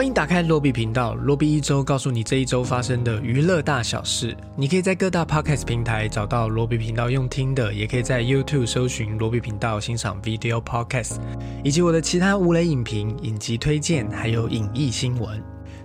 [0.00, 4.34] 欢迎打开罗比频道，罗比一周告诉你这一周发生的娱乐大小事。
[4.56, 11.16] 你可以在各大 podcast 平台找到罗比频道用听的，也可以在 YouTube 搜寻罗比频道欣赏 video podcast，
[11.62, 15.38] 以及我的其他无雷影评、影集推荐，还有影艺新闻。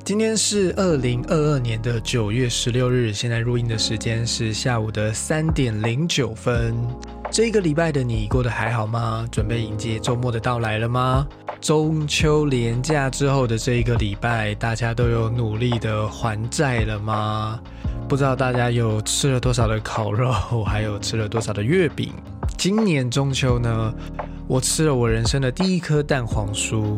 [0.05, 6.73] 今天是二零二二年的九月十六日，现在录音的时间是下午的三点零九分。
[7.35, 9.27] 这个礼拜的你过得还好吗？
[9.29, 11.27] 准备迎接周末的到来了吗？
[11.59, 17.59] 中秋连假之后的这一个礼拜，大家都有努力的还债了吗？
[18.07, 20.31] 不知道大家有吃了多少的烤肉，
[20.63, 22.13] 还有吃了多少的月饼？
[22.57, 23.93] 今年中秋呢，
[24.47, 26.97] 我吃了我人生的第一颗蛋黄酥，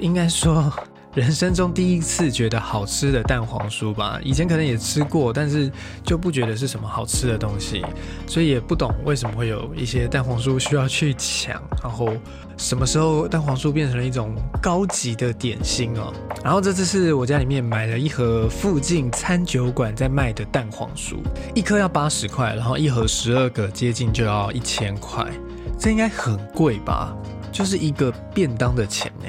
[0.00, 0.68] 应该说。
[1.12, 5.68] 人生中第一次觉得好吃的蛋黄酥吧，以前可能也吃过，但是
[6.04, 7.84] 就不觉得是什么好吃的东西，
[8.28, 12.12] 所以也不懂为什么会有一些蛋黄酥需要去抢，然后
[12.56, 16.12] 什么时候蛋黄酥变成了一种高级的点心哦。
[16.44, 21.16] 然后这次是我家里面买了一盒附近餐酒馆在卖的蛋黄酥，
[21.56, 25.26] 一颗要八十块，然后一盒十二个接近就要一千块，
[25.76, 27.12] 这应该很贵吧？
[27.50, 29.26] 就是一个便当的钱呢。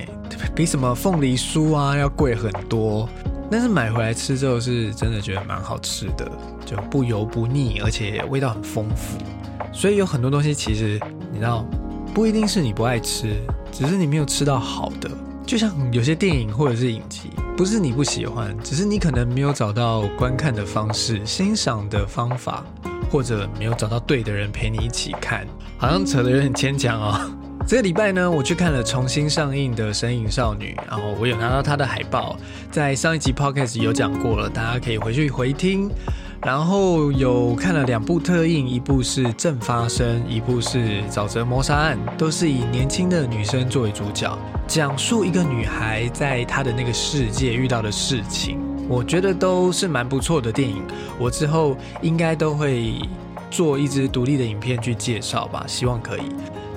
[0.56, 3.08] 比什么凤梨酥啊要贵很多，
[3.50, 6.30] 但是买回来吃之后是真的觉得蛮好吃的，
[6.66, 9.18] 就不油不腻，而且味道很丰富。
[9.74, 11.00] 所以有很多东西其实
[11.32, 11.66] 你知道，
[12.14, 13.38] 不一定是你不爱吃，
[13.72, 15.10] 只是你没有吃到好的。
[15.46, 22.64] 就像有些电影或者是影集，不是你不喜欢，只是你可能没有找到观看的方式、欣赏的方法，
[23.10, 25.48] 或者没有找到对的人陪你一起看。
[25.78, 27.32] 好像扯得有点牵强哦。
[27.68, 32.36] 这个礼拜呢，我去看了重新上映的《神隐少女》，然后我有拿到它的海报，
[32.70, 35.90] 在上一集 podcast 有讲过了，大家可以回去回听。
[36.44, 44.36] 然后有看了两部特映，一部是《正发生》，一部是《沼泽谋杀案》，都是以年轻的女生作为主角，
[44.68, 48.60] 讲述一个女孩在她的那个世界遇到的事情。
[48.90, 50.84] 我觉得都是蛮不错的电影，
[51.20, 52.96] 我之后应该都会
[53.52, 56.24] 做一支独立的影片去介绍吧，希望可以。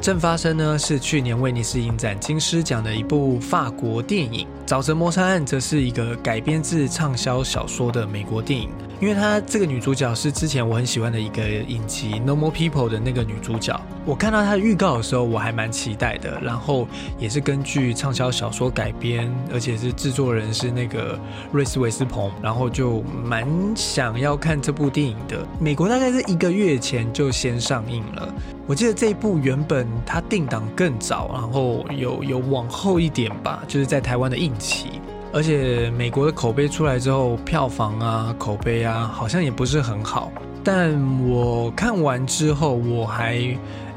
[0.04, 8.68] 正发生呢是去年威尼斯影展金狮奖的一部法国电影，《沼泽谋杀案》则是一个改编自畅销小说的美国电影。
[9.00, 16.38] 因为它这个女主角是之前我很喜欢的一个影集《Normal People》的那个女主角，我看到它的预告的时候，我还蛮期待的。
[16.42, 16.86] 然后
[17.18, 21.18] 也是根据畅销小说改编，而且是制作人是那个
[21.52, 25.46] 瑞斯韦斯彭，然后就蛮想要看这部电影的。
[25.58, 28.34] 美国大概是一个月前就先上映了，
[28.66, 35.00] 我记得这一部原本它定档更早，然后有有往后一点吧，就是在台湾的映期。
[35.32, 40.30] 而且美国的口碑出来之后，票房啊、口碑啊，好像也不是很好。
[40.64, 40.98] 但
[41.28, 43.38] 我看完之后，我还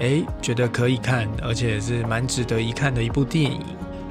[0.01, 3.61] 哎觉得可以看，而且是蛮值得一看的一部电影。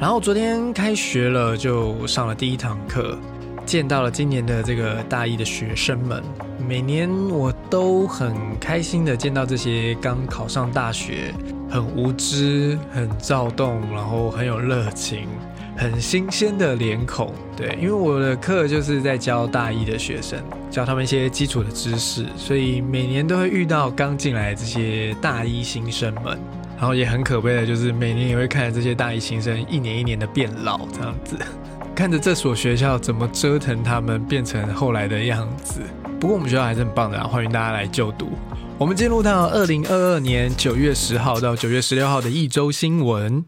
[0.00, 3.18] 然后昨天开学了，就上了第一堂课，
[3.66, 6.22] 见到了今年的这个大一的学生们。
[6.66, 11.32] 每年我都很开心的见到这些刚考上大学、
[11.70, 15.28] 很无知、很躁动，然后很有热情。
[15.76, 20.38] 很新鲜的脸孔，对，因为我的课就是在教大一的学生，
[20.70, 26.38] 教他们一些基础的知识，所以每年都会遇到刚进来这些大一新生们，
[26.78, 31.36] 然后也很可悲的就是每年也会看着这些大一新生一年一年的变老，这样子，
[31.94, 35.80] 看着这所学校怎么折腾他们变成后来的样子。
[36.18, 38.30] 不过我们学校还是很棒的，欢迎大家来就读。
[38.78, 43.44] 我们进入到二零二二年九月十号到九月十六号的一周新闻。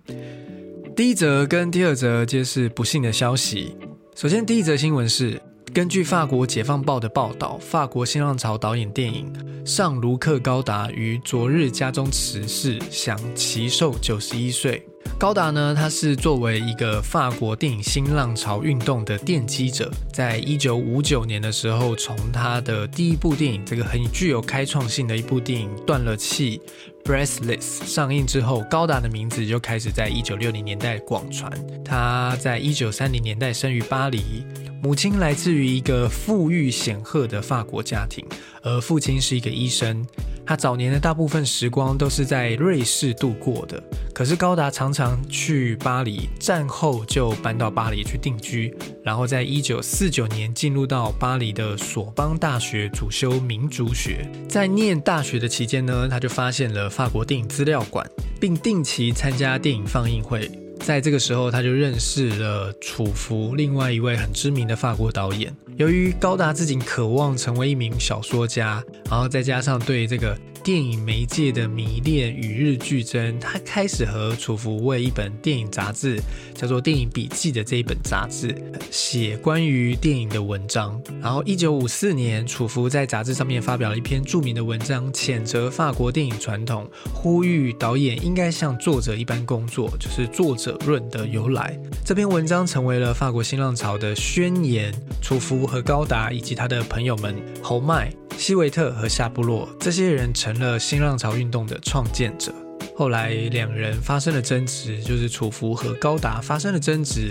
[0.99, 3.77] 第一则跟第二则皆是不幸的消息。
[4.17, 5.41] 首先，第一则新闻是
[5.73, 9.33] 根据法国《解放报》的报道，法国新浪潮导演电影
[9.65, 14.85] 上卢克高达于昨日家中辞世，享其寿九十一岁。
[15.17, 26.61] 高达呢，他是作为一个法国电影新浪潮运动的奠基者，在一九五九年的时候，从他的第一部电影，这个很具有开创性的一部电影《断了气》
[27.09, 31.51] （Breathless） 上映之后，高达的名字就开始在一九六零年代广传。
[31.85, 34.45] 他在一九三零年代生于巴黎，
[34.81, 38.25] 母亲来自于一个富裕显赫的法国家庭，
[38.63, 40.07] 而父亲是一个医生。
[40.49, 43.79] 他早年的大部分时光都是在瑞士度过的，
[44.15, 48.75] 可是高达常常去巴黎，战后就搬到巴黎去定居，
[49.05, 54.27] 然后在一九四九年进入到巴黎的索邦大学主修民族学。
[54.49, 58.11] 在念大学的期间呢，他就发现了法国电影资料馆，
[58.41, 60.51] 并定期参加电影放映会。
[60.81, 65.55] 在这个时候，他就认识了楚服，另外一位很知名的法国导演。
[65.77, 76.21] 由于高达自己渴望成为一名小说家，然后再加上对这个电影媒介的迷恋与日俱增，他开始和楚服为一本电影杂志
[76.55, 78.55] 叫做《电影笔记》的这一本杂志
[78.91, 81.01] 写关于电影的文章。
[81.23, 91.79] 然后，一九五四年，楚服在杂志上面发表了一篇著名的文章，谴责法国电影传统，呼吁导演应该像作者一般工作，就是作者论的由来。
[92.05, 94.93] 这篇文章成为了法国新浪潮的宣言。
[95.21, 98.11] 楚服和高达以及他的朋友们侯麦。
[98.39, 102.55] 希维特和夏布洛这些人成了新浪潮运动的创建者。
[102.97, 107.31] 后来两人发生了争执，就是楚服和高达发生了争执，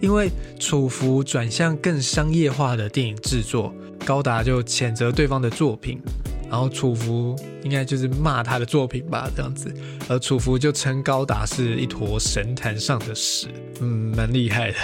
[0.00, 0.28] 因为
[0.58, 3.72] 楚服转向更商业化的电影制作，
[4.04, 6.00] 高达就谴责对方的作品，
[6.50, 9.72] 然后楚服应该就是骂他的作品吧，这样子，
[10.08, 13.46] 而楚服就称高达是一坨神坛上的屎，
[13.80, 14.76] 嗯，蛮厉害的。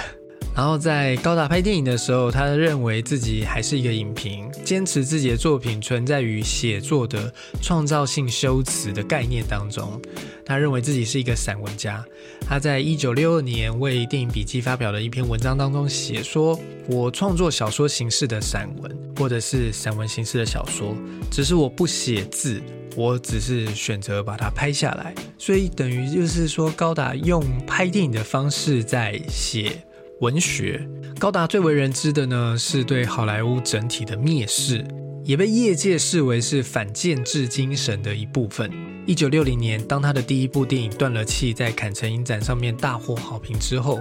[0.55, 10.01] 然后在高达拍电影的时候，他认为自己还是一个影评，坚持自己的作品存在于写作的创造性修辞的概念当中。
[10.47, 12.05] 他认为自己是一个散文家。
[12.47, 16.57] 他在一九六二年为电影笔记发表的一篇文章当中写说
[16.87, 20.95] ：“我创作小说形式的散文，或者是散文形式的小说，
[21.33, 22.63] 只是我不写字，
[22.95, 25.13] 我只是选择把它拍下来。
[25.37, 29.83] 所以等于就是说，高达用拍电影的方式在写。”
[30.21, 30.89] 文学
[31.19, 34.85] 高达最为人知的呢，是对好莱坞整体的蔑视，
[35.25, 38.71] 也被业界视为是反建制精神的一部分。
[39.07, 44.01] 一九六零年，当他的第一部电影《断了气》在坎城影展上面大获好评之后，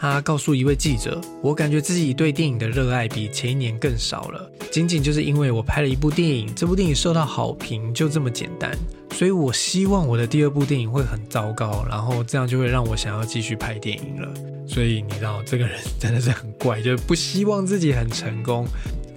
[0.00, 8.70] 他告诉一位记者：“我感觉自己对电影的热爱比前一年更少了，仅仅就是因为我拍了一部电影，这部电影受到好评，就这么简单。
[9.10, 14.32] 所以我希望我的第二部电影会很糟糕，然后这样就会让我想要继续拍电影了。”
[14.68, 18.66] 所以你知道这个人真的是很怪，就不希望自己很成功，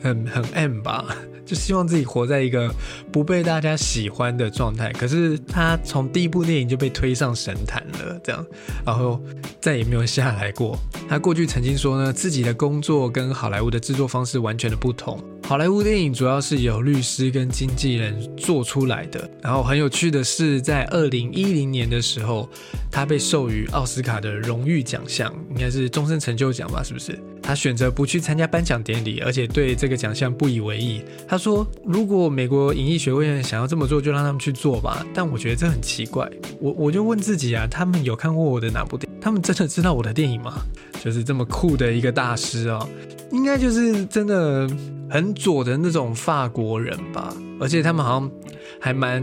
[0.01, 1.06] 很很 M 吧，
[1.45, 2.74] 就希望自己活在一个
[3.12, 4.92] 不被大家喜欢的状态。
[4.94, 8.45] 可是他从第一部电影就被推上神坛了，这样，
[8.86, 9.21] 然后
[9.59, 10.77] 再也没有下来过。
[11.07, 15.21] 他过去曾经说呢，自己的工作跟好莱坞的制作方式完全的不同。
[15.44, 19.30] 好莱坞电影主要是由律师跟经纪人做出来的。
[19.42, 22.48] 然后很有趣的是，在二零一零年的时候，
[22.90, 26.82] 他被授予奥斯卡的荣誉奖项，应该是终身成就奖吧？
[26.82, 27.20] 是不是？
[27.44, 31.02] 他选择不去参加颁奖典礼，而且对这个奖项不以为意。
[31.28, 36.30] 他说：“如果美国影艺学院想要这么做，就让他们去做吧。”但我觉得这很奇怪。
[36.62, 39.11] 我我就问自己啊，他们有看过我的哪部电？
[39.21, 40.62] 他们真的知道我的电影吗？
[41.01, 42.89] 就是这么酷的一个大师哦，
[43.31, 44.68] 应该就是真的。
[45.13, 48.31] 很左的那种法国人吧，而且他们好像
[48.79, 49.21] 还蛮，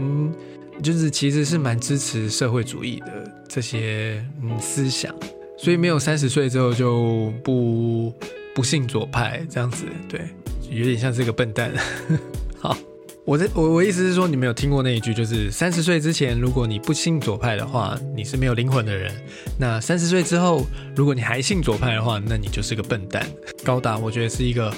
[0.83, 3.07] 就是其实是蛮支持社会主义的
[3.47, 5.11] 这些嗯思想，
[5.57, 8.13] 所以没有三十岁之后就不
[8.53, 10.29] 不信左派这样子，对，
[10.69, 11.73] 有点像是个笨蛋。
[12.61, 12.77] 好，
[13.25, 19.11] 我的我我意思是说，你没有听过那一句，就是三十岁之前如果你不信左派的话，你是没有灵魂的人；
[19.57, 23.25] 那三十岁之后，如果你还信左派的话，那你就是个笨蛋。
[23.63, 24.73] 高达，我觉得是一个。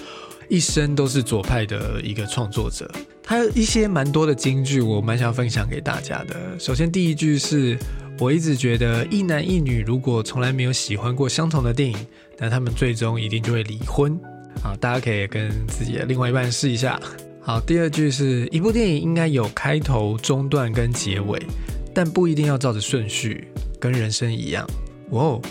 [0.50, 2.86] 一生都是左派的一个创作者，
[3.24, 6.60] 他有一些蛮多的金句，我蛮想分享给大家的。
[6.60, 7.80] 首先，第一句是
[8.20, 11.98] 我一直觉得一男一女如果从来没有喜欢过相同的电影，
[12.38, 14.20] 那他们最终一定就会离婚。
[14.62, 17.00] 好，大家可以跟自己的另外一半试一下。
[17.44, 21.42] 好，第二句是一部电影应该有开头、中段跟结尾，
[21.92, 23.48] 但不一定要照着顺序，
[23.80, 24.66] 跟人生一样。
[25.10, 25.42] 哦，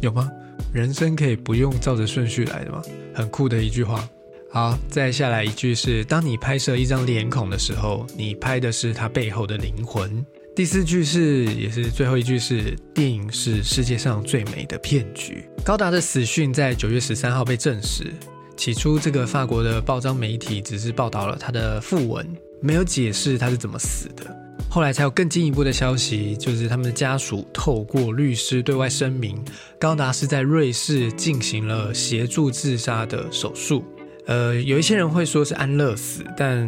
[0.00, 0.30] 有吗？
[0.72, 2.80] 人生可以不用照着顺序来的吗？
[3.14, 4.08] 很酷的一句话。
[4.50, 10.24] 好，再下来一句是：当你拍摄一张脸孔的时候，你拍的是它背后的灵魂。
[10.56, 15.44] 第四句是，也是最后一句是：电影是世界上最美的骗局。
[15.62, 18.14] 高达的死讯在九月十三号被证实。
[18.56, 22.26] 起初，这个法国的报章媒体只是报道了他的讣文，
[22.60, 24.24] 没有解释他是怎么死的。
[24.70, 29.36] 后来才有更进一步的消息，就是他们的家属透过律师对外声明，
[29.78, 33.84] 高达是在瑞士进行了协助自杀的手术。
[34.26, 36.66] 呃，有一些人会说是安乐死，但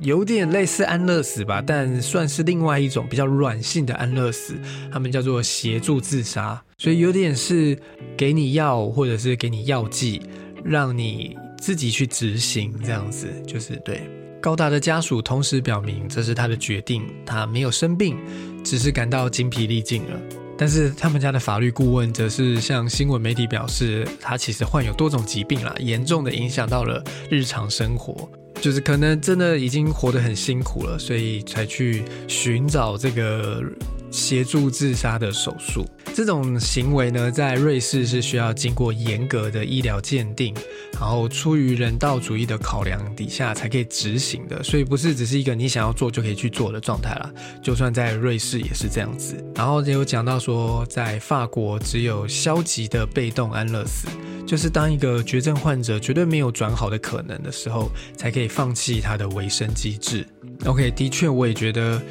[0.00, 4.54] 有点类似安乐死吧，但算是另外一种比较软性的安乐死，
[4.92, 7.78] 他们叫做协助自杀，所以有点是
[8.16, 10.20] 给你药或者是给你药剂，
[10.64, 14.00] 让你自己去执行这样子，就是对
[14.40, 18.16] 高达的家属同时表明这是他的决定，他没有生病，
[18.64, 20.20] 只是感到精疲力尽了。
[20.56, 28.28] 但是他们家的法律顾问则是向新闻媒体表示，他其实患有多种疾病啦，严重的影响到了日常生活，
[28.60, 33.62] 就是可能真的已经活得很辛苦了，所以才去寻找这个
[34.10, 35.86] 协助自杀的手术。
[36.14, 40.54] 这种行为呢，在瑞士是需要经过严格的医疗鉴定，
[40.92, 47.30] 然后出于人道主义的考量底下才可以执行的，所以不是只是一个你想要做就可以去做的状态啦。
[47.62, 49.36] 就算在瑞士也是这样子。
[49.54, 54.08] 然后也有讲到说，在法国只有消极的被动安乐死，
[54.46, 60.26] 就是当一个绝症患者绝对没有转好的可能的时候，才可以放弃他的维生机制。
[60.66, 62.02] OK，的确，我也觉得。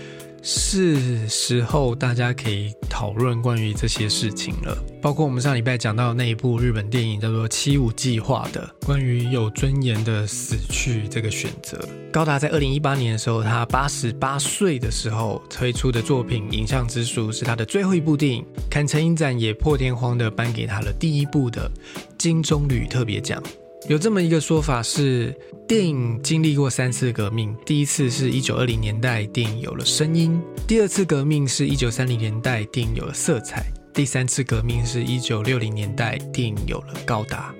[0.42, 11.78] 是时候大家可以讨论关于这些事情了，包括我们上礼拜讲到那一部日本电影叫做《七五计划》的，关于有尊严的死去这个选择。
[12.12, 21.70] 高达在二零一八年的时候，他八十八岁的时候推出的作品《影像之书》是他的最后一部电影，看成影展也破天荒的颁给他了第一部的
[22.18, 23.42] 金棕榈特别奖。
[23.88, 25.34] 有这么一个说法是，
[25.68, 27.56] 电影经历过三次革命。
[27.66, 37.54] 第一次是一九二零年代，电影有了声音；第二次革命是一九三零年代，电影有了色彩；第三次革命是一九六零年代，电影有了高达。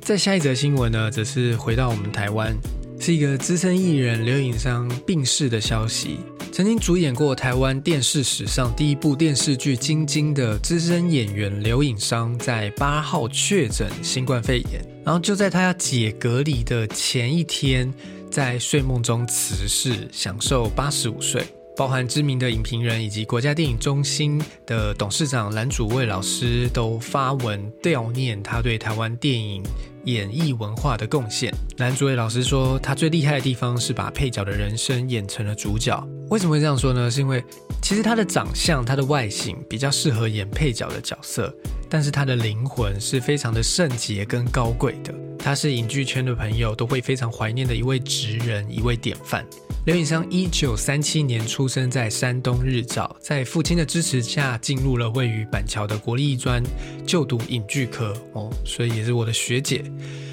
[0.00, 2.54] 在下一则新闻呢，则是回到我们台湾，
[3.00, 6.18] 是一个资深艺人刘颖商病逝的消息。
[6.52, 17.92] 曾经主演过台湾电视史上第一部电视剧《晶晶》的资深演员刘颖商，在八号确诊新冠肺炎，然后就在他要解隔离的前一天，
[18.30, 21.44] 在睡梦中辞世，享受八十五岁。
[21.76, 29.60] 包含知名的影评人以及国家电影中心的董事长蓝祖蔚老师都发文悼念他对台湾电影
[30.04, 31.52] 演艺文化的贡献。
[31.78, 36.00] 蓝祖蔚老师说，他最厉害的地方是把配角的人生演成了主角。
[36.30, 37.10] 为什么会这样说呢？
[37.10, 37.44] 是因为
[37.82, 41.54] 其实他的长相、他的外形比较适合演配角的角色，
[41.88, 45.14] 但是他的灵魂是非常的圣洁跟高贵的。
[45.38, 49.46] 他是影剧圈的朋友都会非常怀念的一位职人，一位典范。
[49.84, 56.62] 刘颖商一九三七年出生在山东日照，在父亲的支持下进入了位于板桥的国立艺专
[57.06, 59.84] 就读影剧科哦，所以也是我的学姐，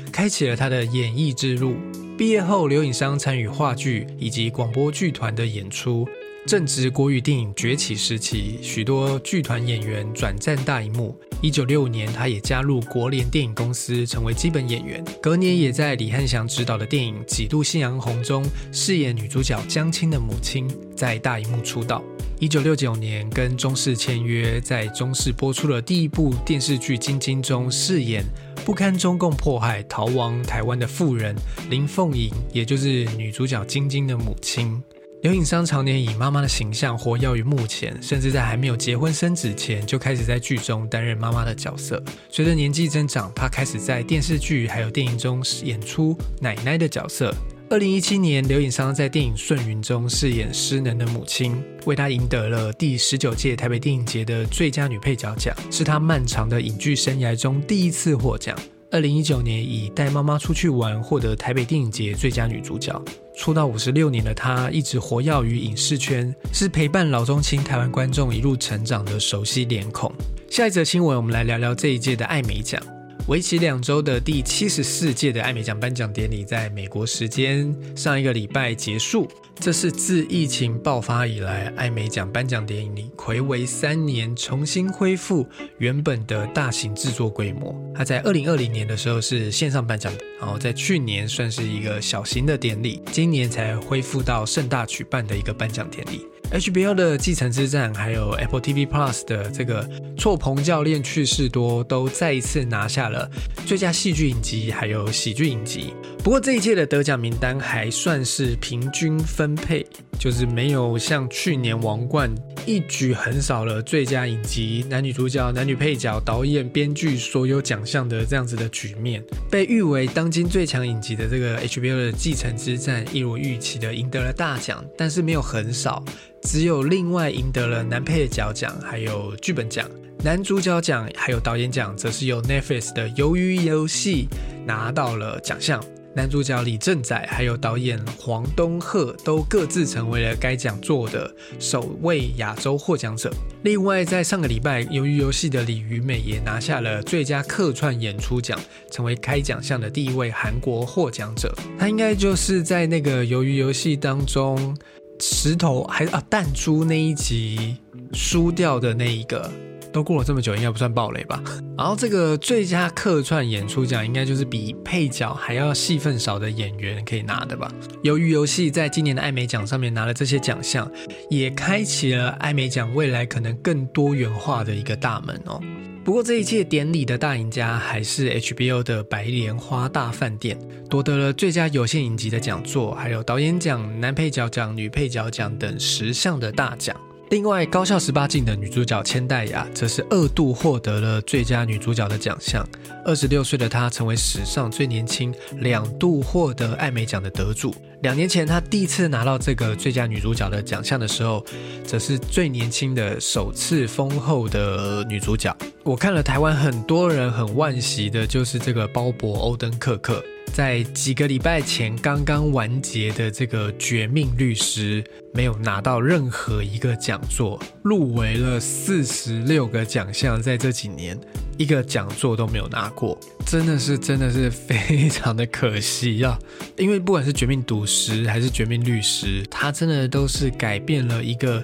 [0.10, 1.76] 开启了他的演艺之路。
[2.18, 6.08] 毕业后，刘颖商参与话剧以及广播剧团的演出。
[6.48, 11.16] 正值国语电影崛起时期，许多剧团演员转战大荧幕。
[11.40, 15.04] 一九六五年，他也加入国联电影公司，成为基本演员。
[15.22, 22.04] 隔年，也在李汉祥执导的电影《几度夕阳红》中饰演女主角江青的母亲，在大荧幕出道。
[22.40, 28.26] 一九六九年，跟中视签约，在中视播出了第一部电视剧《晶晶》中饰演
[28.66, 31.36] 不堪中共迫害逃亡台湾的妇人
[31.70, 34.82] 林凤营，也就是女主角晶晶的母亲。
[35.22, 42.04] 刘颖商常年以妈妈的形象活跃于幕前，甚至在还没有结婚生子前就开始在剧中担任妈妈的角色。
[42.32, 47.32] 随着年纪增长，她开始在电视剧还有电影中演出奶奶的角色。
[47.70, 58.58] 二零一七年，刘颖商在电影《顺云》中饰演失能的母亲，为她赢得了第十九届台北电影节的最佳女配角奖，是她漫长的影剧生涯中第一次获奖。
[58.92, 63.02] 二零一九年，以带妈妈出去玩获得台北电影节最佳女主角。
[63.34, 70.12] 出道五十六年的她，一直活跃于影视圈，是陪伴老中青台湾观众一路成长的熟悉脸孔。
[70.50, 72.84] 下一则新闻，我们来聊聊这一届的艾美奖。
[73.32, 79.26] 为期两周的第七十四届的艾美奖颁奖典礼，在美国时间上一个礼拜结束。
[79.58, 85.48] 这是自疫情爆发以来，艾美奖颁奖典礼魁违三年重新恢复
[85.78, 87.74] 原本的大型制作规模。
[87.96, 96.28] 它在二零二零年的时候是线上颁奖，然后在去年算是一个小型的典礼，今年才恢复到盛大举办的一个颁奖典礼。
[96.52, 99.84] HBO 的《继承之战》还有 Apple TV Plus 的这个
[100.18, 103.30] 《错棚教练去世多》都再一次拿下了
[103.66, 105.94] 最佳戏剧影集还有喜剧影集。
[106.24, 109.86] 不过这一届的得奖名单还算是平均分配，
[110.20, 112.30] 就是没有像去年王冠
[112.66, 119.24] 一举横扫了最佳影集、男女主角、男女配角、导演、编剧所有奖项的这样子的局面。
[119.50, 126.04] 被誉为当今最强影集的这个 HBO 的《继承之战》一如预期的赢得了大奖，但是没有横扫。
[126.44, 129.90] 只有另外赢得了男配角奖，还有剧本奖、
[130.24, 134.28] 男主角奖，还有导演奖，则是由 Netflix 的《鱿鱼游戏》
[134.66, 135.84] 拿到了奖项。
[136.14, 143.32] 男主角李正宰还有导演黄东赫都各自成为了该讲座的首位亚洲获奖者。
[143.64, 151.54] 另外，在上个礼拜，《鱿鱼游戏》的李鱼美也拿下了最佳客串演出奖，成为开奖项的第一位韩国获奖者。
[151.80, 154.76] 他应该就是在那个《鱿鱼游戏》当中。
[155.24, 157.78] 石头还啊弹珠那一集
[158.12, 159.52] 输掉的那一个
[159.92, 161.42] 都过了这么久，应该不算暴雷吧？
[161.78, 167.72] 然后这个最佳客串演出奖，应该就是比配角还要戏份少的演员可以拿的吧？
[168.04, 170.90] 由于游戏在今年的艾美奖上面拿了这些奖项，
[171.30, 175.62] 也开启了艾美奖未来可能更多元化的一个大门哦。
[176.04, 180.58] 不过这一届典礼的大赢家还是 HBO 的《白莲花大饭店》，
[180.88, 186.96] 夺得了最佳有线影集的讲座，还有导演奖、男配角奖、女配角奖等十项的大奖。
[187.32, 192.68] 另外，高校十八禁的女主角千代雅则是二度获得了最佳女主角的奖项。
[193.06, 197.74] 二十六岁的她成为史上最年轻两度获得艾美奖的得主。
[198.02, 201.42] 两年前，她第一次拿到这个最佳女主角的奖项的时候，
[201.86, 205.56] 则是最年轻的首次封后的女主角。
[205.84, 210.22] 我看了台湾很多人很惋惜的，就是这个鲍勃·欧登克克。
[210.54, 215.02] 在几个礼拜前刚刚完结的这个《绝命律师》
[215.34, 221.18] 没有拿到任何一个讲座，入围了四十六个奖项，在这几年
[221.58, 226.38] 一个讲座都没有拿过，真的是真的是非常的可惜啊！
[226.78, 231.64] 因为不管是《绝命毒师》还是《绝命律师》，它真的都是改变了一个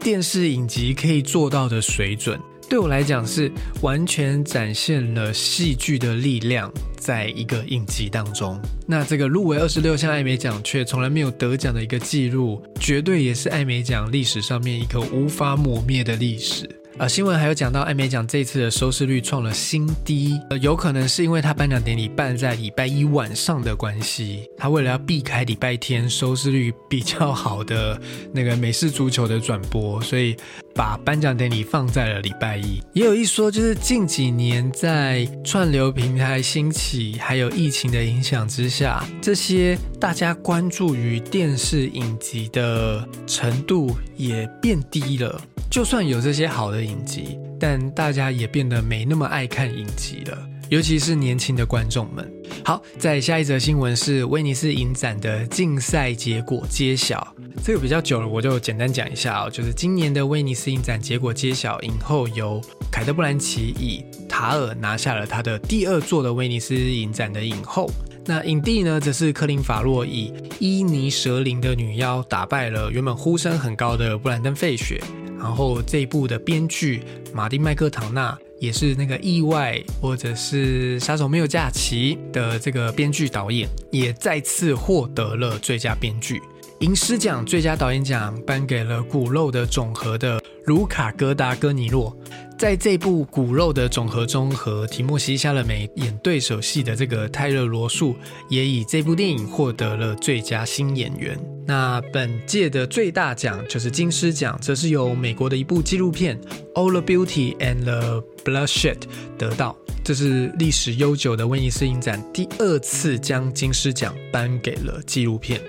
[0.00, 2.40] 电视影集可以做到的水准。
[2.70, 6.72] 对我来讲，是完全展现了戏剧的力量，
[7.02, 8.60] 在一个影集当中。
[8.86, 16.68] 那这个入围二十六项艾美奖却从来没有得奖的一个记录，绝对也是艾美奖历史上面一个无法抹灭的历史。
[16.98, 27.98] 啊，新闻还有讲到艾美奖这次的收视率创了新低，呃，有可能是因为他颁奖典礼办在礼拜一晚上的关系，他为了要避开礼拜天收视率比较好的
[28.30, 30.36] 那个美式足球的转播，所以
[30.74, 32.82] 把颁奖典礼放在了礼拜一。
[32.92, 45.40] 也有一说，就是近几年在串流平台兴起还有疫情的影响之下，这些大家关注于电视影集的程度也变低了。
[45.70, 50.38] 就算有这些好的影集，但大家也变得没那么爱看影集了，
[50.72, 52.32] 尤其是年轻的观众们。
[52.64, 59.50] 好，在下一则新闻是威尼斯影展的竞赛结果揭晓，这个比较久了，我就简单讲一下哦。
[59.50, 62.58] 就是今年的威尼斯影展结果揭晓，影后由
[62.90, 67.90] 凯特·布兰奇以《塔尔》拿下了他的第二座的威尼斯影展的影后。
[68.24, 74.98] 那影帝呢，则是科林·法洛以《伊尼蛇灵的女妖》打败了原本呼声很高的布兰登·费雪。
[75.38, 77.02] 然后这一部的编剧
[77.34, 86.40] 马丁麦克唐纳也是那个意外或者是杀手没有假期的这个编剧导演，也再次获得了最佳编剧。
[86.78, 92.16] 银狮奖最佳导演奖颁给了骨肉的总和的卢卡戈达戈尼洛。
[92.62, 98.14] 在这部骨肉的总和中，和提莫西·夏勒梅演对手戏的这个泰勒·罗素，
[98.48, 101.36] 也以这部电影获得了最佳新演员。
[101.66, 106.40] 那本届的最大奖就是金狮奖，则是由美国的一部纪录片
[106.74, 108.94] 《All the Beauty and the Bloodshed》
[109.36, 109.76] 得到。
[110.04, 115.60] 这是历史悠久的威尼斯影展第二次将金狮奖颁给了纪录片。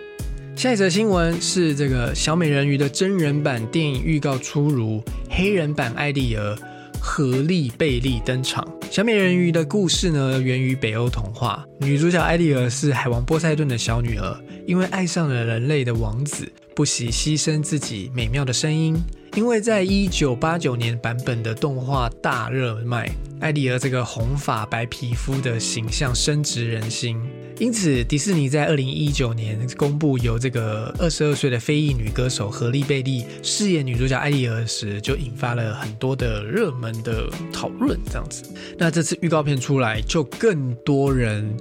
[0.55, 6.55] 下一则新闻是这个小美人鱼的真人版电影预告出炉，黑人版艾丽儿。
[7.05, 8.65] 荷丽贝利登场。
[8.89, 11.67] 小美人鱼的故事呢，源于北欧童话。
[11.81, 18.95] 女主角艾丽儿是海王波塞顿的小女儿，因为爱上了人类的王子，不惜牺牲自己美妙的声音。
[19.35, 27.19] 因为在一九八九年版本的动画大热卖，艾丽儿这个红发白皮肤的形象深植人心。
[27.57, 37.99] 因此，迪士尼在二零一九年公布由这个二十二岁的非裔女歌手何丽贝利饰演女主角艾丽儿时，就引发了很多的热门的讨论。
[38.05, 38.43] 这样子，
[38.77, 41.51] 那这次预告片出来，就更多人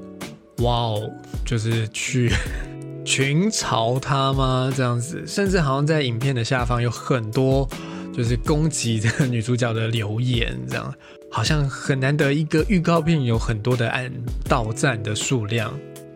[0.58, 1.10] 哇哦，
[1.44, 2.30] 就是去
[3.04, 4.72] 群嘲她吗？
[4.76, 7.68] 这样子，甚至好像在影片的下方有很多
[8.12, 10.94] 就是攻击这个女主角的留言，这样
[11.30, 14.10] 好像很难得一个预告片有很多的按
[14.48, 15.72] 到赞的数量。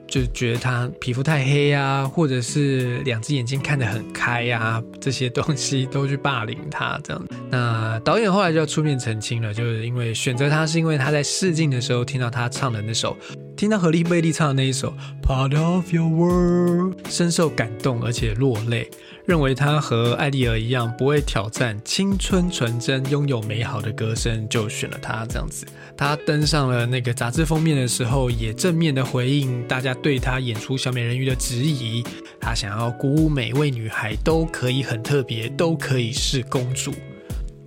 [0.09, 7.27] 就觉得她皮肤太黑啊，或者是两只眼睛看得很开呀，这些东西都去霸凌她这样。
[7.51, 13.17] 那导演后来就要出面澄清了，就是因为选择她是因为她在试镜的时候听到她唱的那首，
[13.57, 14.95] 听到何丽贝利唱的那一首
[15.27, 18.91] 《Part of Your World》，深受感动而且落泪。
[19.25, 25.67] 认为他和艾丽儿一样不会挑战青春纯真、拥有美好的歌声，就选了她这样子。
[25.97, 32.05] 他登上了那个杂志封面的时候，也正面的回应大家对他演出小美人鱼的质疑。
[32.39, 36.93] 他想要鼓舞每位女孩都可以很特别，都可以是公主。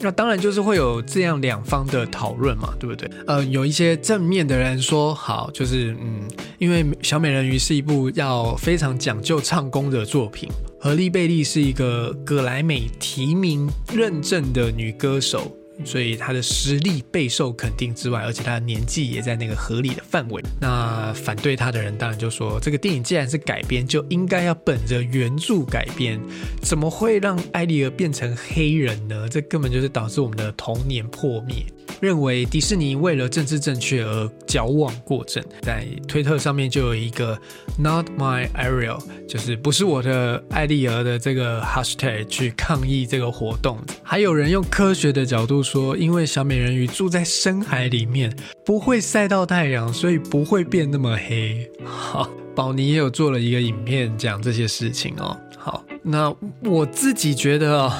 [0.01, 3.09] 那当然就是会有这样两方的讨论嘛，对不对？
[3.27, 6.21] 呃，有一些正面的人说好，就是嗯，
[6.57, 10.49] 因为小美人鱼是一部要非常讲究唱功的作品。
[10.81, 15.51] 而丽贝利是一个格莱美提名认证的女歌手，
[15.85, 20.41] 所以他的实力备受肯定之外，而且他的年纪也在那个合理的范围。
[20.59, 26.19] 那反对他的人当然就说，这个电影既然是改编，就应该要本着原著改编，
[26.61, 29.27] 怎么会让艾丽儿变成黑人呢？
[29.29, 31.65] 这根本就是导致我们的童年破灭。
[32.01, 37.37] 认为迪士尼为了政治正确而矫枉过正，在推特上面就有一个
[37.77, 43.77] Not My Ariel，就是不是我的艾丽儿的这个 Hashtag 去抗议这个活动。
[44.03, 48.35] 还有人用科学的角度说，因为小美人鱼住在深海里面，
[48.65, 51.69] 不会晒到太阳，所以不会变那么黑。
[51.83, 55.37] 好，宝妮也有做了一个影片讲这些事情哦。
[55.57, 56.33] 好，那
[56.63, 57.91] 我自己觉得，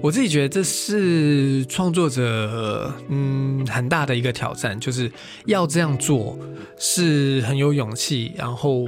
[0.00, 5.10] 我自己觉得这是创作者嗯很大的一个挑战，就是
[5.46, 6.38] 要这样做
[6.78, 8.32] 是很有勇气。
[8.36, 8.86] 然后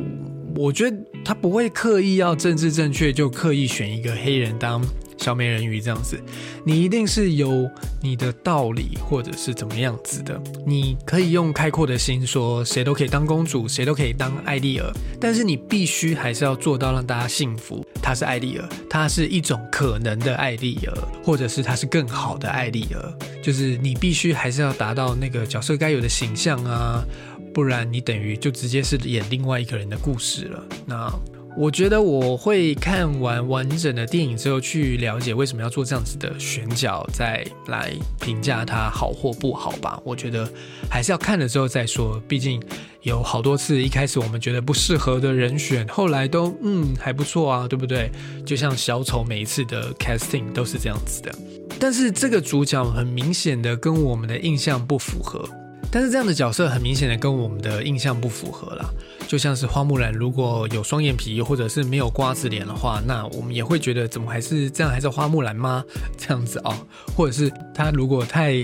[0.55, 4.83] 我觉得他不会刻意要政治正确，就刻意选一个黑人当。
[5.19, 6.19] 小美人鱼这样子，
[6.65, 7.69] 你一定是有
[8.01, 10.41] 你的道理，或者是怎么样子的。
[10.65, 14.93] 你可以用开阔的心说，谁都可以当公主，谁都可以当艾丽儿。
[15.21, 17.85] 但是你必须还是要做到让大家幸福。
[18.01, 23.19] 她是艾丽儿，她是一种可能的艾丽儿，或者是她是更好的艾丽儿。
[23.43, 27.05] 就是你必须还是要达到那个角色该有的形象啊，
[27.53, 30.65] 不然你等于就直接是演另外一个人的故事了。
[30.87, 31.13] 那。
[31.59, 40.01] 我觉得我会看完完整的电影之后，去了解为什么要做这样子的选角，再来评价它好或不好吧。
[40.05, 40.49] 我觉得
[40.89, 42.63] 还是要看了之后再说，毕竟
[43.03, 48.09] 有好多次一开始我们觉得不适合的人选，后来都嗯还不错啊，对不对？
[48.47, 51.35] 就像小丑每一次的 casting 都是这样子的，
[51.81, 55.45] 但是这个主角很明显的跟我们的印象不符合。
[55.91, 58.95] 但是这样的角色很明显的跟我们的印象不符合了，
[59.27, 65.85] 就像是花木兰如果有双眼皮或者是没有瓜子脸的话，那我们也会觉得怎么还是这样还是花木兰吗？
[66.19, 66.75] 这样子哦，
[67.17, 68.63] 或者是她如果太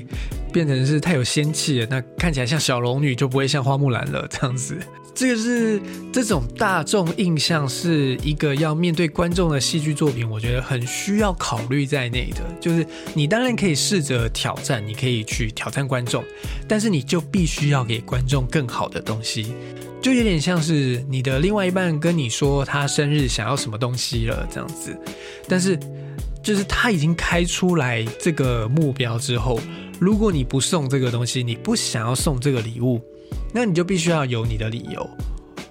[0.52, 4.78] 变成是太有仙气了，那看起来像小龙女就不会像花木兰了，这样子。
[5.14, 5.80] 这个是
[6.12, 12.40] 这种大众印象是一个要面对观众的戏剧作品，我觉得很需要考虑在内的。
[12.60, 16.24] 就是你当然可以试着挑战，你可以去挑战观众，
[16.66, 19.54] 但是你就必须要给观众更好的东西。
[20.02, 24.94] 就有点像是你的另外一半跟你说他生日想要什么东西了这样子，
[25.48, 25.78] 但是
[26.42, 29.60] 就是他已经开出来这个目标之后，
[30.00, 33.00] 如果你不送这个东西，你不想要送这个礼物。
[33.52, 35.08] 那你就必须要有你的理由，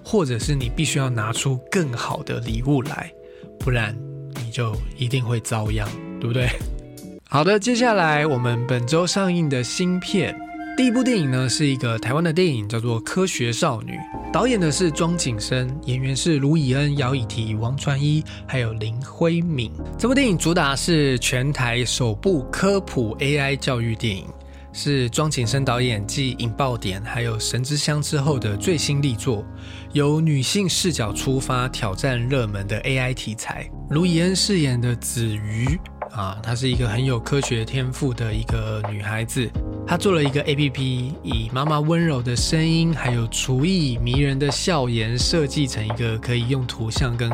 [0.04, 3.12] 或者是你必须要拿出更好的礼物来，
[3.60, 3.96] 不然
[4.44, 5.88] 你就一定会遭殃，
[6.20, 6.48] 对不对？
[7.30, 10.38] 好的，接下来我们本周上映的新片，
[10.78, 13.92] 第一部电影呢是一个台湾的电影，叫做《科学少女》，
[14.32, 19.72] 导演的是庄景生，演员是卢以恩、姚以缇、王传一，还有林辉敏。
[19.98, 24.26] 这部电影主打是全台首部科普 AI 教育电影。
[24.76, 29.46] 是庄景生导演继《引爆点》还有《神之乡》之后的最新力作，
[29.92, 33.70] 由女性视角出发挑战热门的 AI 题材。
[33.92, 39.48] 卢以恩饰演的子瑜啊，她是一个很有科学天赋的一个女孩子。
[39.86, 40.82] 她做了一个 APP，
[41.22, 47.32] 以妈妈温柔的声音还有厨艺迷人的笑颜设计成一个可以用图像跟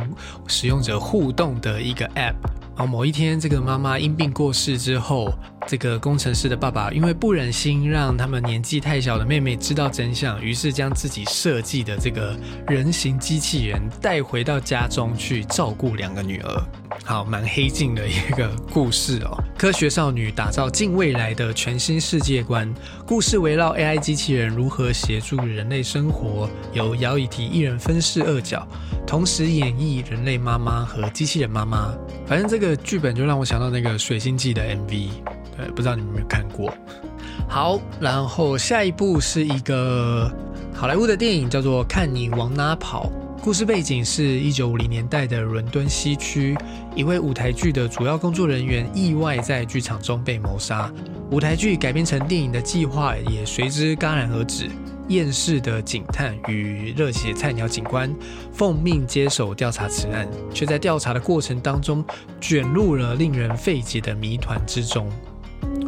[0.47, 2.35] 使用者互动的一个 App。
[2.75, 5.33] 然后某一天，这个妈妈因病过世之后。
[5.67, 12.35] 这个工程师的爸爸因为不忍心让他们年纪太小的妹妹知道真相，于是将自己设计的这个
[12.67, 16.63] 人形机器人带回到家中去照顾两个女儿。
[17.05, 19.37] 好，蛮黑镜的一个故事哦。
[19.57, 22.71] 科学少女打造近未来的全新世界观，
[23.05, 28.67] 故事围绕 AI 机器人如何协助人类生活，由姚以缇一人分饰二角，
[29.05, 31.93] 同时演绎人类妈妈和机器人妈妈。
[32.25, 35.09] 反正这个剧本就让我想到那个《水星记》的 MV。
[35.59, 36.73] 呃，不知道你们有没有看过？
[37.47, 40.31] 好，然后下一部是一个
[40.73, 43.07] 好莱坞的电影，叫做《看你往哪跑》。
[43.41, 46.57] 故事背景是一九五零年代的伦敦西区，
[46.93, 50.91] 一位舞台剧的主要工作人员意外在剧场中被谋杀。
[51.31, 54.69] 舞台剧改编成电影的计划也随之戛然而止。
[55.07, 58.13] 厌世的警探与热血菜鸟警官
[58.51, 62.05] 奉命接手调查此案，却在调查的过程当中
[62.39, 65.09] 卷入了令人费解的谜团之中。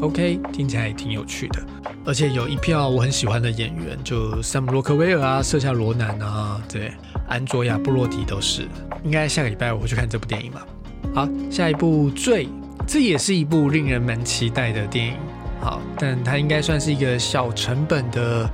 [0.01, 1.61] OK，听起来也挺有趣的，
[2.05, 6.91] 而且有一票我很喜欢的演员，就山姆洛克威尔啊、瑟夏罗南啊，对，
[7.27, 8.67] 安卓亚布洛迪都是。
[9.03, 10.65] 应该下个礼拜我会去看这部电影吧。
[11.13, 12.45] 好，下一部《罪》，
[12.87, 15.13] 这也是一部令人蛮期待的电影。
[15.59, 18.49] 好，但它应该算是一个小成本的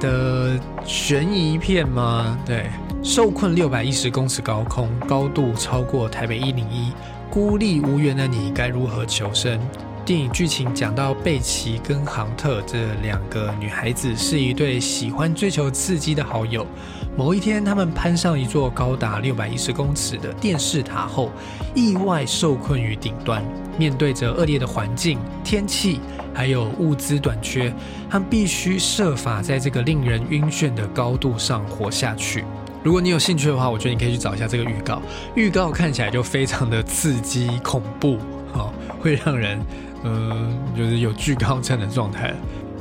[0.00, 2.36] 的悬疑片吗？
[2.44, 2.66] 对，
[3.04, 6.92] 受困六百一十公尺高空，高度超过台北一零一，
[7.30, 9.60] 孤立无援的你该如何求生？
[10.08, 16.66] 电影剧情讲到贝奇跟杭特这两个女孩子是一对喜欢追求刺激的好友。
[17.14, 21.30] 某一天，他们攀上一座高达六百一十公尺的电视塔后，
[21.74, 23.44] 意外受困于顶端。
[23.76, 26.00] 面对着恶劣的环境、天气，
[26.32, 27.70] 还有物资短缺，
[28.08, 32.46] 他们必须设法在这个令人晕眩的高度上活下去。
[32.82, 35.02] 如果你有兴趣的话，我觉得你可以去找一下这个预告。
[35.34, 38.16] 预告看起来就非常的刺激、恐怖，
[38.54, 39.60] 哦，会让人，
[40.04, 42.34] 嗯，就是有惧高症的状态。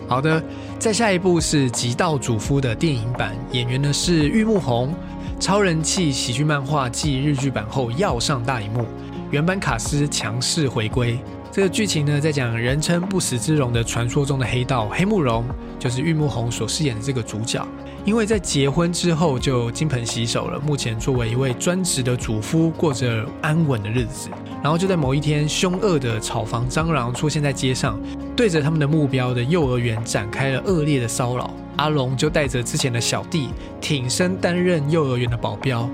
[0.07, 0.41] 好的，
[0.79, 4.93] 再下一部是《极道主夫》的电影版，演员呢是玉木宏，
[5.39, 8.85] 超人气喜剧漫画继日剧版后要上大荧幕，
[9.31, 11.19] 原版卡司强势回归。
[11.51, 15.43] 这个剧情呢在讲人称不死之龙的传说中的黑道黑木龙，
[15.79, 17.67] 就是玉木宏所饰演的这个主角。
[18.05, 24.29] 因为在结婚之后就金盆洗手了，目前作为一位专职的主夫，过着安稳的日子。
[24.63, 27.99] 然后就在某一天，凶恶的炒房蟑螂出现在街上，
[28.35, 31.53] 对着他们的目标的幼儿园展开了恶劣的骚扰。
[31.77, 35.87] 阿龙就带着之前的小弟挺身担任幼儿园的保镖，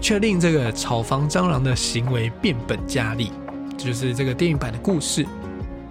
[0.00, 3.32] 却令这个炒房蟑螂的行为变本加厉。
[3.78, 5.26] 这就是这个电影版的故事。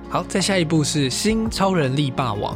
[0.08, 2.54] 好，再下一部是《新超人力霸王》。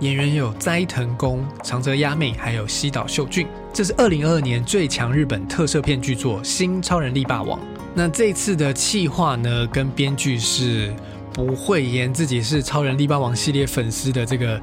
[0.00, 3.46] 演员有斋藤工、长泽雅美，还有西岛秀俊。
[3.72, 7.58] 这是二零二二年最强日本特色片巨作《新超人力霸王》。
[7.98, 10.92] 那这次的企划呢，跟编剧是
[11.32, 14.60] 不会言自己是超人力霸王系列粉丝的这个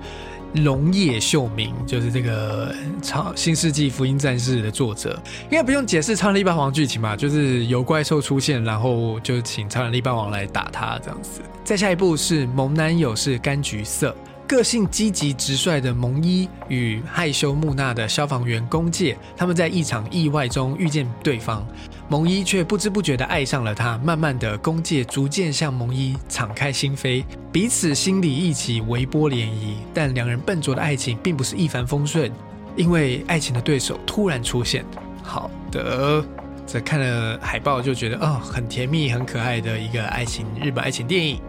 [0.58, 7.16] 龙野秀明，就是这个超新世纪福音战士的作者，应该不用解释超人力霸王剧情吧？
[7.16, 11.42] 就是有怪兽出现，然后就请超人力霸王来打他这样子。
[11.64, 14.16] 再下一步是萌男友是柑橘色。
[14.46, 21.66] 个性积极直率的蒙一与害羞木讷的消防员宫介，他们在一场意外中遇见对方，
[22.10, 23.98] 蒙一却不知不觉地爱上了他。
[24.00, 29.76] 慢慢的，宫介逐渐向蒙一敞开心扉，彼此心里一起微波涟漪。
[29.94, 32.32] 但两人笨拙的爱情并不是一帆风顺，
[32.76, 34.86] 因为爱情的对手突然出现。
[35.24, 36.24] 好的，
[36.68, 41.40] 这看了海报就觉得哦，很甜蜜、很可爱的一个爱情日本爱情电影。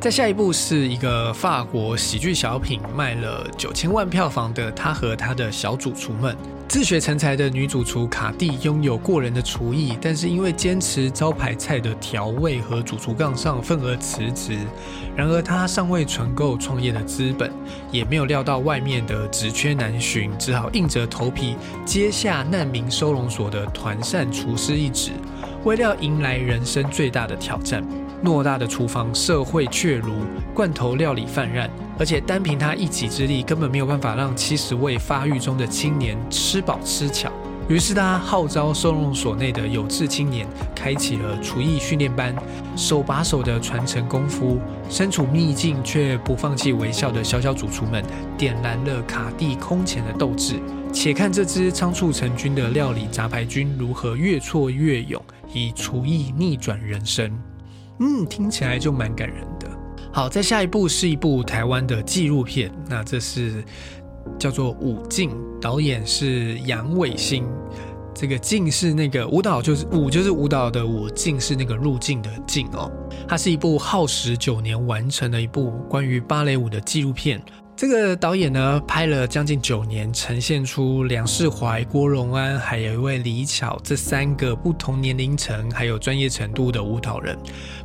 [0.00, 6.34] 再下一部是一个法国喜剧小品，卖了九千万票房的《他和他的小主厨们》。
[6.72, 14.56] 自学成才的女主厨卡蒂拥有过人的厨艺，但是因为坚持招牌菜的调味和主厨杠上份而辞职。
[15.14, 17.52] 然而她尚未存够创业的资本，
[17.90, 25.10] 也没有料到外面的职缺难寻，只好硬着头皮接下难民收容所的团膳厨师一职，
[25.64, 27.84] 为料迎来人生最大的挑战。
[28.24, 30.14] 偌大的厨房，社会却如
[30.54, 37.30] 罐头料理泛滥，而且单凭他一己之力，根本没有办法让七十位发育中的青年吃饱吃巧。
[37.68, 42.34] 于是他号召收容所内的有志青年，开启了厨艺训练班，
[42.76, 44.58] 手把手的传承功夫。
[44.90, 48.04] 身处逆境却不放弃微笑的小小主厨们，
[48.36, 50.60] 点燃了卡蒂空前的斗志。
[50.92, 55.22] 且看这支仓促成军的料理杂牌军如何越挫越勇，
[55.54, 57.32] 以厨艺逆转人生。
[58.00, 59.71] 嗯，听起来就蛮感人的。
[60.14, 63.64] 好，再下一部是一部台湾的纪录片，那这是
[64.38, 67.46] 叫做《舞镜》，导演是杨伟新。
[68.14, 72.92] 这个“镜”是那个舞蹈，就是舞，就是舞蹈的舞；“镜”是那个入境的“镜”哦。
[73.26, 77.42] 它是一部耗时九年完成的一部关于芭蕾舞的纪录片。
[77.82, 87.36] 这个导演呢，拍了将近九年，呈现出梁世怀、郭荣安，还有一位李巧这三个不同年龄层还有专业程度的舞蹈人，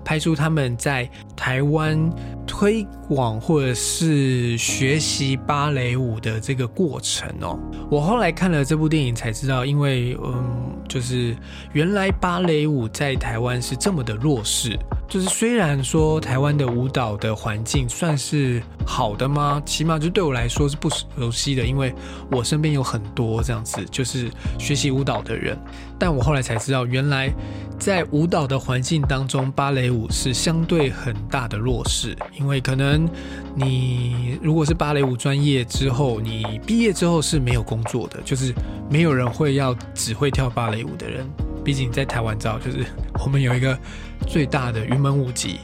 [0.06, 1.98] 拍出他们在台湾
[2.46, 7.58] 推广或者是学习芭蕾舞的这个过程哦。
[7.90, 11.36] 我后来看了这部电影才知道，因为嗯，就是
[11.74, 14.78] 原来芭蕾舞在台湾是这么的弱势。
[15.08, 19.62] 就是虽然说台湾的舞蹈的环境算是好的吗？
[19.66, 21.94] 起码就对我来说是不熟悉的，因为
[22.30, 25.58] 我身边有很多这样子就是学习舞蹈的人，
[25.98, 27.34] 但我后来才知道，原来
[27.80, 33.08] 在舞蹈的环境当中，芭蕾舞是相对很大的弱势，因为可能
[33.56, 38.54] 你如果是芭蕾舞专业之后，你毕业之后是没有工作的，就是
[38.90, 41.26] 没有人会要只会跳芭蕾舞的人。
[41.68, 42.86] 毕竟在台湾，知道就是
[43.26, 43.78] 我们有一个
[44.26, 45.60] 最大的云门舞集，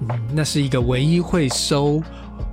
[0.00, 2.02] 嗯，那是一个唯一会收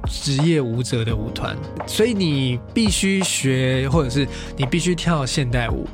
[0.09, 1.55] 职业舞者的舞团，
[1.87, 4.27] 所以你必须学，或者是
[4.57, 5.87] 你必须跳现代舞。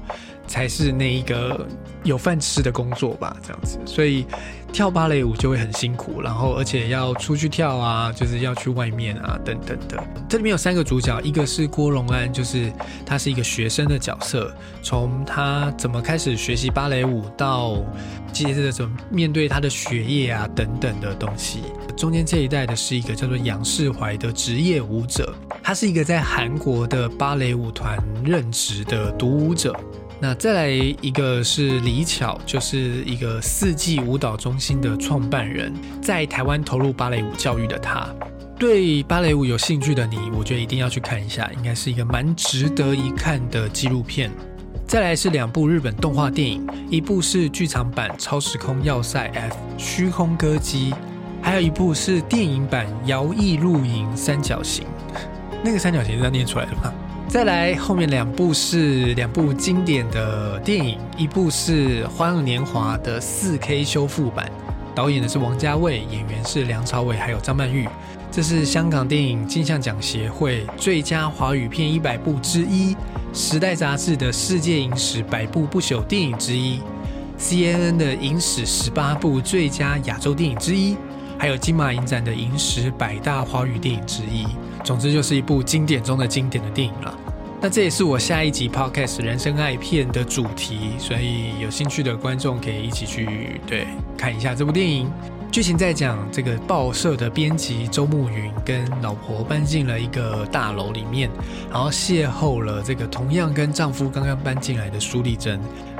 [0.47, 1.67] 才是那一个
[2.05, 4.25] 有饭吃的工作吧，这样子，所以
[4.71, 10.03] 跳芭蕾舞就会很辛苦，然后而且要出去跳啊，就是要去外面啊，等等的。
[10.29, 12.71] 这里面有三个主角，一个是郭荣安，就是
[13.05, 14.53] 他是一个学生的角色，
[14.83, 17.83] 从他怎么开始学习芭蕾舞，到
[18.31, 21.61] 接着怎么面对他的学业啊等等的东西。
[21.95, 29.75] 中间这一代的是一个叫做杨世怀的职业舞者，他是一个在韩国的芭蕾舞团任职的独舞者。
[30.19, 30.69] 那再来
[31.01, 38.07] 一个是李巧，就是一个四季舞蹈中心的创办人，在台湾投入芭蕾舞教育的他。
[38.57, 44.31] 对芭蕾舞有兴趣的你，我觉得一定要去看一下，应该是一个蛮值得一看的纪录片。
[44.87, 50.91] 再来是两部日本动画电影，一部是剧场版《超时空要塞 F 虚空歌姬》，
[51.43, 54.85] 还有一部是电影版《摇曳露营三角形》。
[55.63, 56.91] 那个三角形是要念出来的吗？
[57.27, 64.49] 再来后面两部是两部经典的电影，一部是《花样年华》的四 K 修复版，
[64.95, 67.87] 导演的是王家卫，演员是梁朝伟还有张曼玉。
[68.31, 72.95] 这是香港电影金像奖协会最佳华语片一百部之一，
[73.33, 76.79] 《时代》杂志的世界影史百部不朽电影之一
[77.37, 80.95] ，CNN 的影史十八部最佳亚洲电影之一，
[81.37, 84.45] 还有金马影展的影史百大华语电影之一。
[84.87, 87.13] 总之，就是一部经典中的经典的电影了。
[87.61, 93.85] 那这也是我下一集 Podcast 人生爱片的主题，所以有兴趣的观众可以一起去对
[94.17, 95.11] 看一下这部电影。
[95.51, 101.29] 剧情在讲这个报社的编辑周慕云跟老婆搬进了一个大楼里面，
[101.69, 105.59] 然后邂逅了这个同样跟丈夫刚刚搬进来的苏丽珍。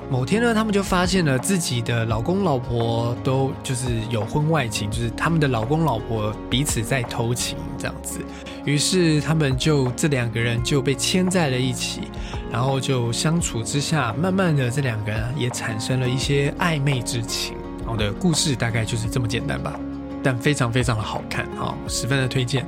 [0.09, 8.21] 某天呢，他们就发现了自己的老公老婆都就是有婚外情，就是他们的老公老婆彼此在偷情这样子。
[8.63, 12.01] 于是他们就这两个人就被牵在了一起，
[12.49, 17.57] 然后就相处之下，慢慢的这两个人也产生了一些暧昧之情。
[17.85, 19.77] 我的故事大概就是这么简单吧，
[20.23, 22.65] 但非常非常的好看啊，十分的推荐。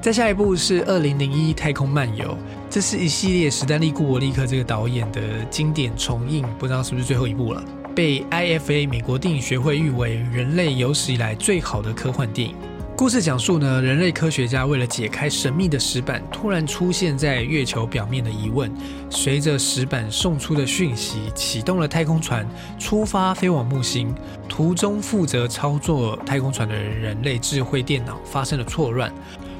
[0.00, 2.24] 再下一部是《二零零一太空漫游》，
[2.70, 7.62] 这是一系列史丹利·库伯利克这个导演的经典重映，不知道是不是最后一部了。
[7.96, 12.54] 被 IFA 美国电影学会誉为人类有史以来最好的科幻电影。
[12.96, 18.72] 故事讲述呢，人类科学家为了解开神秘的石板突然出现在月球表面的疑问，
[19.10, 24.14] 随着石板送出的讯息，启动了太空船出发飞往木星。
[24.48, 29.12] 途中负责操作太空船的人类智慧电脑发生了错乱，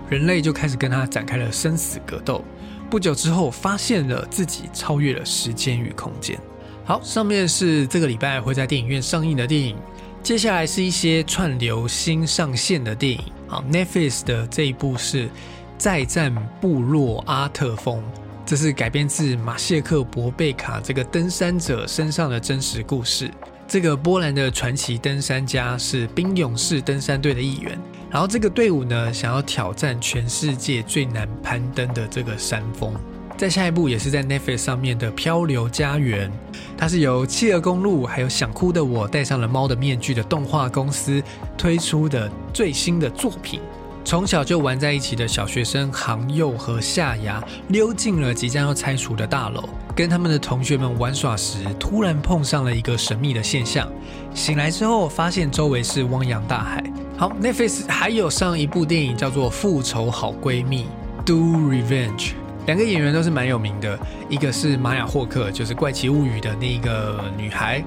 [0.09, 2.45] 人类就开始跟他展开了生死格斗。
[2.91, 6.39] 不久之后，发现了自己超越了时间与空间。
[6.85, 9.77] 好，上面是这个礼拜会在电影院上映的电影。
[10.23, 13.21] 接下来是一些串流新上线的电影。
[13.47, 15.27] 好，Netflix 的这一部是
[15.77, 17.99] 《再战部落阿特峰》，
[18.47, 23.31] 这是改编自马谢克·博贝卡这个登山者身上的真实故事。
[23.69, 27.79] 这个波兰的传奇登山家是冰勇士登山队的一员，
[28.11, 32.95] 然后这个队伍呢，想要挑战全世界最难攀登的这个山峰。
[33.37, 36.31] 在下一部也是在 Netflix 上面的《漂流家园》，
[36.79, 41.23] 它是由企鹅公路还有想哭的我戴上了猫的面具的动画公司
[41.59, 43.61] 推出的最新的作品。
[44.09, 53.87] 从小就玩在一起的小学生航佑和夏芽溜进了即将要拆除的大楼，跟他们的同学们玩耍时，突然碰上了一个神秘的现象。
[54.35, 56.83] 醒来之后，发现周围是汪洋大海。
[57.19, 60.87] 好，Netflix 还有上一部电影叫做《复仇好闺蜜》
[61.27, 62.31] ，Do Revenge。
[62.65, 63.99] 两个演员都是蛮有名的，
[64.31, 67.85] 一个是玛雅霍克，就是《怪奇物语》的那个女孩，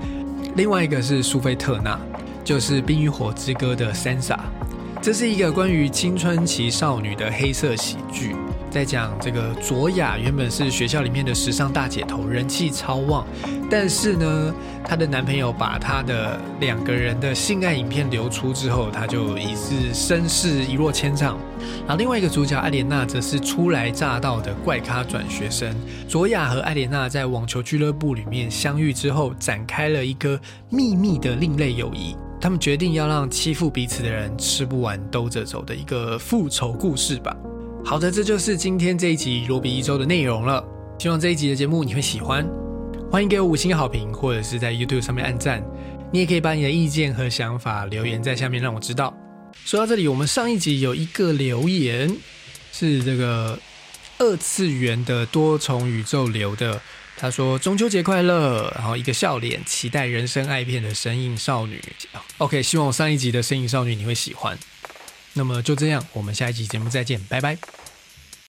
[0.56, 2.00] 另外一个是苏菲特纳，
[2.44, 4.38] 就是《冰与火之歌》的 Sansa。
[5.02, 8.36] 这是一个关于青春期少女的黑色喜剧。
[8.70, 13.26] 在讲这个卓雅原本是学校里面的时尚大姐头，人气超旺，
[13.68, 14.54] 但是呢，
[14.86, 21.36] 她的男朋友把她的两个人的性爱影片流出之后，她就已是身世一落千丈。
[21.80, 25.76] 然后另外一个主角艾莲娜则是初来乍到的怪咖转学生。
[26.08, 32.16] 卓雅和艾莲娜在网球俱乐部里面相遇之后，展开了一个秘密的另类友谊。
[32.42, 37.38] 他们决定要让欺负彼此的人吃不完兜着走的一个复仇故事吧。
[37.86, 40.64] 好的，这就是今天这一集罗比一周的内容了。
[40.98, 42.44] 希望这一集的节目你会喜欢，
[43.12, 45.64] 欢迎给我五星好评，或者是在 YouTube 上面按赞。
[46.12, 49.16] 你也可以把你的意见和想法留言在下面，让我知道。
[49.64, 52.12] 说到这里，我们上一集有一个留言
[52.72, 53.58] 是这个
[54.18, 56.82] 二次元的多重宇宙流的，
[57.22, 61.80] 他说中秋节快乐，然后一个笑脸，期待人生爱片的神印少女。
[62.40, 64.58] OK，希望我上一集的神印少女你会喜欢。
[65.34, 67.81] 那么就这样，我们下一集节目再见，拜拜。